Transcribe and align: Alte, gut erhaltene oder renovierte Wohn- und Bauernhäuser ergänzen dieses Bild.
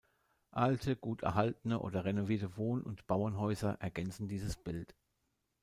Alte, 0.55 0.95
gut 0.95 1.21
erhaltene 1.21 1.79
oder 1.79 2.05
renovierte 2.05 2.57
Wohn- 2.57 2.81
und 2.81 3.05
Bauernhäuser 3.05 3.75
ergänzen 3.81 4.27
dieses 4.27 4.57
Bild. 4.57 4.95